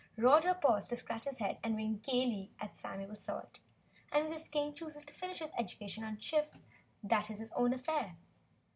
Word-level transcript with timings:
Roger 0.17 0.55
paused 0.55 0.89
to 0.89 0.95
scratch 0.95 1.25
his 1.25 1.37
head 1.37 1.59
and 1.63 1.75
wink 1.75 2.01
gaily 2.01 2.49
at 2.59 2.75
Samuel 2.75 3.13
Salt. 3.15 3.59
"And 4.11 4.25
if 4.25 4.33
this 4.33 4.47
King 4.49 4.73
chooses 4.73 5.05
to 5.05 5.13
finish 5.13 5.37
his 5.37 5.51
education 5.59 6.03
on 6.03 6.15
our 6.15 6.19
ship, 6.19 6.55
that 7.03 7.29
is 7.29 7.37
his 7.37 7.51
own 7.51 7.71
affair." 7.71 8.15